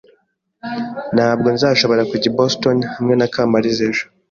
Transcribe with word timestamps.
Ntabwo 1.15 1.47
nzashobora 1.55 2.03
kujya 2.09 2.27
i 2.31 2.35
Boston 2.37 2.77
hamwe 2.93 3.13
na 3.17 3.27
Kamaliza 3.33 3.81
ejo. 3.89 4.05